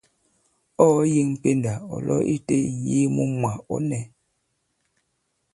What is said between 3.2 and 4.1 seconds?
mwà, ɔ̌ nɛ̄.